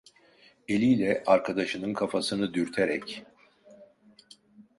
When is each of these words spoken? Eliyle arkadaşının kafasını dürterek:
Eliyle 0.67 1.23
arkadaşının 1.25 1.93
kafasını 1.93 2.53
dürterek: 2.53 3.23